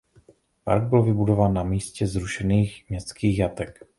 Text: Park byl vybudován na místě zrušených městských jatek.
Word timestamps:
Park 0.65 0.83
byl 0.83 1.01
vybudován 1.03 1.53
na 1.53 1.63
místě 1.63 2.07
zrušených 2.07 2.89
městských 2.89 3.39
jatek. 3.39 3.85